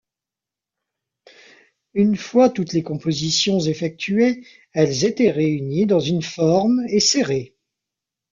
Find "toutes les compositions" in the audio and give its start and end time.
2.49-3.59